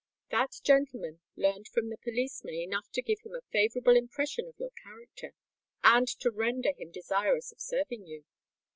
"That 0.31 0.49
gentleman 0.63 1.19
learnt 1.35 1.67
from 1.67 1.89
the 1.91 1.97
policeman 1.99 2.55
enough 2.55 2.89
to 2.93 3.03
give 3.03 3.19
him 3.19 3.35
a 3.35 3.47
favourable 3.51 3.95
impression 3.95 4.47
of 4.47 4.57
your 4.57 4.71
character, 4.71 5.35
and 5.83 6.07
to 6.07 6.31
render 6.31 6.71
him 6.73 6.89
desirous 6.91 7.51
of 7.51 7.61
serving 7.61 8.07
you. 8.07 8.25